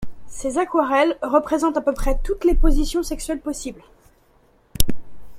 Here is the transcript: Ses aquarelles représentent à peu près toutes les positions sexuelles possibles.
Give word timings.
Ses 0.25 0.57
aquarelles 0.57 1.15
représentent 1.21 1.77
à 1.77 1.81
peu 1.81 1.93
près 1.93 2.17
toutes 2.23 2.43
les 2.43 2.55
positions 2.55 3.03
sexuelles 3.03 3.39
possibles. 3.39 3.83